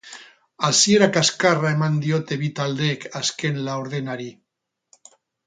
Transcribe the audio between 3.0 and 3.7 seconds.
azken